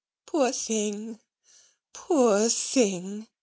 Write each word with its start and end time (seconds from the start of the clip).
"Poor 0.25 0.51
thing! 0.51 1.19
poor 1.93 2.49
thing!" 2.49 3.27